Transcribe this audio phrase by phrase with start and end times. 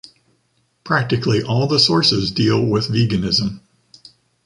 [0.83, 3.59] Practically all the sources deal with veganism.